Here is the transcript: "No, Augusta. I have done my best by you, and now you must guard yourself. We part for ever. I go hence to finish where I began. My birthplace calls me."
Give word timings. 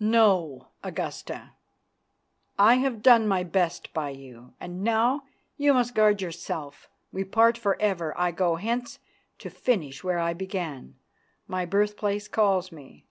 "No, 0.00 0.70
Augusta. 0.82 1.52
I 2.58 2.74
have 2.78 3.00
done 3.00 3.28
my 3.28 3.44
best 3.44 3.92
by 3.92 4.10
you, 4.10 4.52
and 4.58 4.82
now 4.82 5.22
you 5.56 5.72
must 5.72 5.94
guard 5.94 6.20
yourself. 6.20 6.90
We 7.12 7.22
part 7.22 7.56
for 7.56 7.80
ever. 7.80 8.12
I 8.18 8.32
go 8.32 8.56
hence 8.56 8.98
to 9.38 9.50
finish 9.50 10.02
where 10.02 10.18
I 10.18 10.32
began. 10.34 10.96
My 11.46 11.64
birthplace 11.64 12.26
calls 12.26 12.72
me." 12.72 13.06